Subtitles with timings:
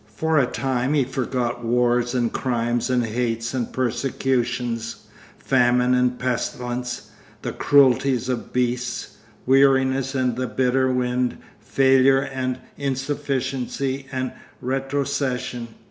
[0.15, 5.03] For a time he forgot wars and crimes and hates and persecutions,
[5.37, 7.11] famine and pestilence,
[7.43, 15.67] the cruelties of beasts, weariness and the bitter wind, failure and insufficiency and retrocession.